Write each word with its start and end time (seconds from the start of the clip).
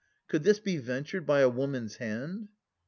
Could 0.27 0.41
this 0.41 0.59
be 0.59 0.77
ventured 0.77 1.27
by 1.27 1.41
a 1.41 1.47
woman's 1.47 1.97
hand? 1.97 2.47